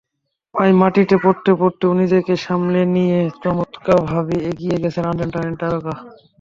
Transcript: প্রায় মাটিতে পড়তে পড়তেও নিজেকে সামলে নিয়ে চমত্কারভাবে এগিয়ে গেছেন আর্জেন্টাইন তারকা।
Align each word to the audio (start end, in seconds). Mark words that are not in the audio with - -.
প্রায় 0.55 0.73
মাটিতে 0.81 1.15
পড়তে 1.23 1.51
পড়তেও 1.59 1.91
নিজেকে 2.01 2.33
সামলে 2.45 2.81
নিয়ে 2.95 3.19
চমত্কারভাবে 3.41 4.35
এগিয়ে 4.49 4.75
গেছেন 4.83 5.03
আর্জেন্টাইন 5.09 5.53
তারকা। 5.61 5.93